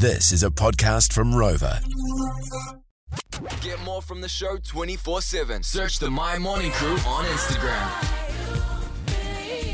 This 0.00 0.32
is 0.32 0.42
a 0.44 0.48
podcast 0.48 1.12
from 1.12 1.34
Rover. 1.34 1.78
Get 3.60 3.78
more 3.82 4.00
from 4.00 4.22
the 4.22 4.30
show 4.30 4.56
24 4.56 5.20
7. 5.20 5.62
Search 5.62 5.98
the 5.98 6.08
Mai 6.08 6.38
Morning 6.38 6.70
Crew 6.70 6.96
on 7.06 7.26
Instagram. 7.26 7.86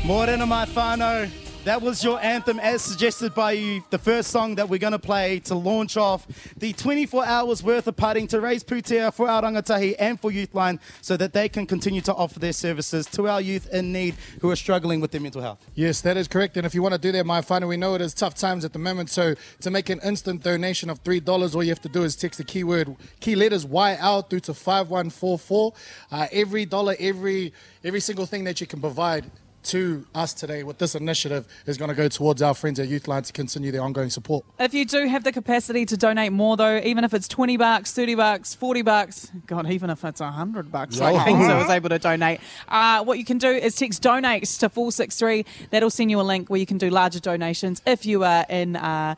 Morena 0.03 0.45
mai 0.45 0.65
whānau. 0.65 1.46
That 1.67 1.81
was 1.81 2.01
your 2.01 2.17
anthem 2.21 2.61
as 2.61 2.81
suggested 2.81 3.35
by 3.35 3.51
you, 3.51 3.83
the 3.89 3.97
first 3.97 4.31
song 4.31 4.55
that 4.55 4.69
we're 4.69 4.79
going 4.79 4.93
to 4.93 4.99
play 4.99 5.39
to 5.39 5.55
launch 5.55 5.97
off 5.97 6.25
the 6.55 6.71
24 6.71 7.25
hours 7.25 7.61
worth 7.61 7.87
of 7.87 7.97
putting 7.97 8.25
to 8.27 8.39
raise 8.39 8.63
putea 8.63 9.13
for 9.13 9.29
our 9.29 9.41
rangatahi 9.41 9.97
and 9.99 10.17
for 10.17 10.31
Youthline 10.31 10.79
so 11.01 11.17
that 11.17 11.33
they 11.33 11.49
can 11.49 11.65
continue 11.65 11.99
to 11.99 12.13
offer 12.13 12.39
their 12.39 12.53
services 12.53 13.05
to 13.07 13.27
our 13.27 13.41
youth 13.41 13.67
in 13.73 13.91
need 13.91 14.15
who 14.39 14.49
are 14.49 14.55
struggling 14.55 15.01
with 15.01 15.11
their 15.11 15.19
mental 15.19 15.41
health. 15.41 15.59
Yes, 15.75 15.99
that 16.03 16.15
is 16.15 16.29
correct. 16.29 16.55
And 16.55 16.65
if 16.65 16.73
you 16.73 16.81
want 16.81 16.93
to 16.93 17.01
do 17.01 17.11
that, 17.11 17.25
my 17.25 17.41
friend, 17.41 17.67
we 17.67 17.75
know 17.75 17.95
it 17.95 18.01
is 18.01 18.13
tough 18.13 18.35
times 18.35 18.63
at 18.63 18.71
the 18.71 18.79
moment. 18.79 19.09
So 19.09 19.35
to 19.59 19.69
make 19.69 19.89
an 19.89 19.99
instant 20.05 20.43
donation 20.43 20.89
of 20.89 20.99
three 20.99 21.19
dollars, 21.19 21.53
all 21.53 21.63
you 21.63 21.71
have 21.71 21.81
to 21.81 21.89
do 21.89 22.03
is 22.05 22.15
text 22.15 22.37
the 22.37 22.45
keyword 22.45 22.95
key 23.19 23.35
letters 23.35 23.65
YL 23.65 24.29
through 24.29 24.39
to 24.39 24.53
five 24.53 24.89
one 24.89 25.09
four 25.09 25.37
four. 25.37 25.73
Uh, 26.13 26.27
every 26.31 26.63
dollar, 26.63 26.95
every 26.97 27.51
every 27.83 27.99
single 27.99 28.25
thing 28.25 28.45
that 28.45 28.61
you 28.61 28.67
can 28.67 28.79
provide 28.79 29.29
to 29.67 30.05
us 30.15 30.33
today 30.33 30.63
with 30.63 30.77
this 30.77 30.95
initiative 30.95 31.47
is 31.65 31.77
going 31.77 31.89
to 31.89 31.95
go 31.95 32.07
towards 32.07 32.41
our 32.41 32.53
friends 32.53 32.79
at 32.79 32.87
Youthline 32.89 33.25
to 33.25 33.33
continue 33.33 33.71
their 33.71 33.81
ongoing 33.81 34.09
support. 34.09 34.45
If 34.59 34.73
you 34.73 34.85
do 34.85 35.07
have 35.07 35.23
the 35.23 35.31
capacity 35.31 35.85
to 35.85 35.97
donate 35.97 36.31
more, 36.31 36.57
though, 36.57 36.77
even 36.83 37.03
if 37.03 37.13
it's 37.13 37.27
20 37.27 37.57
bucks, 37.57 37.91
30 37.93 38.15
bucks, 38.15 38.55
40 38.55 38.81
bucks, 38.81 39.31
God, 39.45 39.69
even 39.69 39.89
if 39.89 40.03
it's 40.03 40.21
100 40.21 40.71
bucks, 40.71 40.99
like 40.99 41.25
Kingsley 41.25 41.53
was 41.53 41.69
able 41.77 41.89
to 41.89 41.99
donate, 41.99 42.39
uh, 42.67 43.03
what 43.03 43.17
you 43.17 43.25
can 43.25 43.37
do 43.37 43.49
is 43.49 43.75
text 43.75 44.01
donates 44.03 44.59
to 44.59 44.69
463. 44.69 45.45
That'll 45.71 45.89
send 45.89 46.11
you 46.11 46.19
a 46.19 46.23
link 46.23 46.49
where 46.49 46.59
you 46.59 46.65
can 46.65 46.77
do 46.77 46.89
larger 46.89 47.19
donations 47.19 47.81
if 47.85 48.05
you 48.05 48.23
are 48.23 48.45
in 48.49 48.75
uh, 48.75 49.15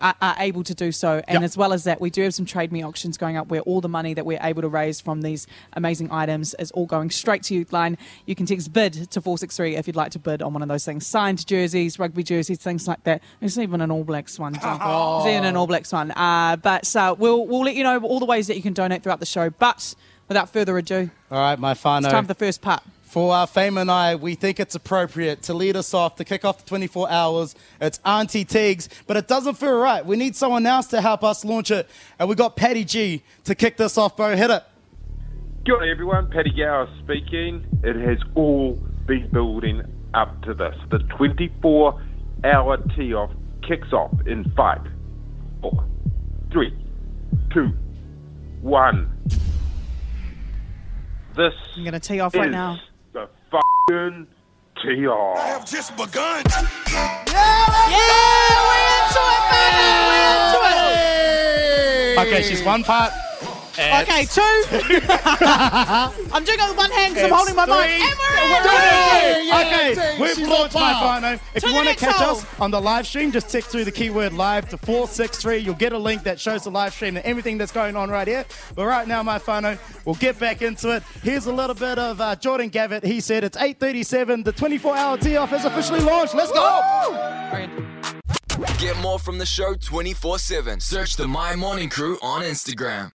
are, 0.00 0.14
are 0.20 0.36
able 0.38 0.64
to 0.64 0.74
do 0.74 0.92
so. 0.92 1.22
And 1.28 1.36
Yep. 1.36 1.42
as 1.44 1.56
well 1.56 1.72
as 1.72 1.84
that, 1.84 2.00
we 2.00 2.10
do 2.10 2.22
have 2.22 2.34
some 2.34 2.44
Trade 2.46 2.72
Me 2.72 2.82
auctions 2.84 3.16
going 3.16 3.36
up 3.36 3.48
where 3.48 3.60
all 3.62 3.80
the 3.80 3.88
money 3.88 4.14
that 4.14 4.26
we're 4.26 4.38
able 4.42 4.62
to 4.62 4.68
raise 4.68 5.00
from 5.00 5.22
these 5.22 5.46
amazing 5.74 6.10
items 6.10 6.54
is 6.58 6.70
all 6.72 6.86
going 6.86 7.10
straight 7.10 7.42
to 7.44 7.64
Youthline. 7.64 7.96
You 8.26 8.34
can 8.34 8.46
text 8.46 8.72
bid 8.72 8.92
to 9.12 9.20
463 9.20 9.76
if 9.76 9.86
you'd 9.92 9.96
like 9.96 10.10
to 10.12 10.18
bid 10.18 10.40
on 10.40 10.54
one 10.54 10.62
of 10.62 10.68
those 10.68 10.84
things. 10.86 11.06
Signed 11.06 11.46
jerseys, 11.46 11.98
rugby 11.98 12.22
jerseys, 12.22 12.58
things 12.58 12.88
like 12.88 13.04
that. 13.04 13.22
There's 13.40 13.58
even 13.58 13.82
an 13.82 13.90
All 13.90 14.04
Blacks 14.04 14.38
one. 14.38 14.54
too. 14.54 14.60
There's 14.62 15.26
even 15.26 15.44
an 15.44 15.54
All 15.56 15.66
Blacks 15.66 15.92
one. 15.92 16.10
Uh, 16.12 16.56
but 16.56 16.94
uh, 16.96 17.14
we'll, 17.18 17.46
we'll 17.46 17.62
let 17.64 17.74
you 17.74 17.84
know 17.84 17.98
all 18.00 18.18
the 18.18 18.24
ways 18.26 18.46
that 18.46 18.56
you 18.56 18.62
can 18.62 18.72
donate 18.72 19.02
throughout 19.02 19.20
the 19.20 19.26
show. 19.26 19.50
But 19.50 19.94
without 20.28 20.48
further 20.50 20.78
ado, 20.78 21.10
All 21.30 21.38
right, 21.38 21.58
my 21.58 21.74
final. 21.74 22.06
it's 22.06 22.12
time 22.12 22.24
for 22.24 22.28
the 22.28 22.34
first 22.34 22.62
part. 22.62 22.82
For 23.02 23.34
our 23.34 23.46
Fame 23.46 23.76
and 23.76 23.90
I, 23.90 24.14
we 24.14 24.34
think 24.34 24.58
it's 24.58 24.74
appropriate 24.74 25.42
to 25.42 25.52
lead 25.52 25.76
us 25.76 25.92
off 25.92 26.16
to 26.16 26.24
kick 26.24 26.46
off 26.46 26.64
the 26.64 26.68
24 26.70 27.10
hours. 27.10 27.54
It's 27.78 28.00
Auntie 28.06 28.46
Tiggs, 28.46 28.88
but 29.06 29.18
it 29.18 29.28
doesn't 29.28 29.56
feel 29.58 29.78
right. 29.78 30.04
We 30.06 30.16
need 30.16 30.34
someone 30.34 30.64
else 30.64 30.86
to 30.86 31.02
help 31.02 31.22
us 31.22 31.44
launch 31.44 31.70
it. 31.70 31.86
And 32.18 32.26
we 32.30 32.34
got 32.34 32.56
Paddy 32.56 32.84
G 32.86 33.22
to 33.44 33.54
kick 33.54 33.76
this 33.76 33.98
off, 33.98 34.16
bro. 34.16 34.34
Hit 34.34 34.48
it. 34.50 34.62
Good 35.66 35.78
day, 35.80 35.90
everyone. 35.90 36.30
Paddy 36.30 36.50
Gower 36.56 36.88
speaking. 37.04 37.66
It 37.84 37.96
has 37.96 38.16
all 38.34 38.80
been 39.06 39.28
building 39.32 39.82
up 40.14 40.42
to 40.42 40.54
this. 40.54 40.74
The 40.90 40.98
24 41.16 42.02
hour 42.44 42.76
tee 42.96 43.14
off 43.14 43.30
kicks 43.66 43.92
off 43.92 44.12
in 44.26 44.44
five, 44.56 44.80
four, 45.60 45.86
three, 46.50 46.76
two, 47.52 47.70
one. 48.60 49.08
This 51.36 51.54
I'm 51.76 51.84
going 51.84 51.92
to 51.92 52.00
tee 52.00 52.20
off 52.20 52.34
is 52.34 52.40
right 52.40 52.50
now. 52.50 52.78
the 53.12 53.28
fucking 53.50 54.26
tee 54.82 55.06
off. 55.06 55.38
I 55.38 55.46
have 55.48 55.66
Just 55.66 55.96
begun. 55.96 56.42
Okay, 62.18 62.42
she's 62.42 62.62
one 62.62 62.84
part. 62.84 63.12
And 63.78 64.06
Okay, 64.08 64.24
two. 64.26 64.40
I'm 66.32 66.44
doing 66.44 66.58
it 66.60 66.68
with 66.68 66.76
one 66.76 66.90
hand 66.90 67.14
because 67.14 67.30
I'm 67.30 67.36
holding 67.36 67.56
my 67.56 67.64
mic. 67.66 67.74
three. 67.74 68.02
And 68.02 68.18
we're 68.18 68.36
in. 68.38 69.52
Okay, 69.52 70.20
we've 70.20 70.48
launched 70.48 70.74
my 70.74 70.92
whānau. 70.92 71.40
If 71.54 71.62
To 71.62 71.68
you 71.68 71.74
want 71.74 71.88
to 71.88 71.94
catch 71.96 72.16
hole. 72.16 72.36
us 72.36 72.60
on 72.60 72.70
the 72.70 72.80
live 72.80 73.06
stream, 73.06 73.32
just 73.32 73.48
text 73.48 73.70
through 73.70 73.84
the 73.84 73.92
keyword 73.92 74.32
live 74.34 74.68
to 74.70 74.78
463. 74.78 75.58
You'll 75.58 75.74
get 75.74 75.92
a 75.92 75.98
link 75.98 76.22
that 76.24 76.38
shows 76.38 76.64
the 76.64 76.70
live 76.70 76.92
stream 76.92 77.16
and 77.16 77.24
everything 77.24 77.56
that's 77.58 77.72
going 77.72 77.96
on 77.96 78.10
right 78.10 78.28
here. 78.28 78.44
But 78.74 78.86
right 78.86 79.08
now, 79.08 79.22
my 79.22 79.38
whānau, 79.38 79.78
we'll 80.04 80.16
get 80.16 80.38
back 80.38 80.60
into 80.62 80.90
it. 80.96 81.02
Here's 81.22 81.46
a 81.46 81.52
little 81.52 81.74
bit 81.76 81.98
of 81.98 82.20
uh, 82.20 82.36
Jordan 82.36 82.68
Gavitt. 82.68 83.04
He 83.04 83.20
said 83.20 83.42
it's 83.44 83.56
8.37. 83.56 84.44
The 84.44 84.52
24-hour 84.52 85.18
tee-off 85.18 85.50
has 85.50 85.64
officially 85.64 86.00
launched. 86.00 86.34
Let's 86.34 86.52
go! 86.52 86.80
Get 88.78 88.98
more 88.98 89.18
from 89.18 89.38
the 89.38 89.46
show 89.46 89.74
24 89.74 90.38
7. 90.38 90.80
Search 90.80 91.16
the 91.16 91.26
Mai 91.26 91.54
Morning 91.56 91.88
Crew 91.88 92.18
on 92.20 92.42
Instagram. 92.42 93.10